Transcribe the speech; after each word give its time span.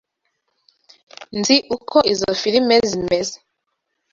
Nzi 1.39 1.55
uko 1.75 1.97
izo 2.13 2.29
firime 2.41 2.75
zimeze. 2.89 3.35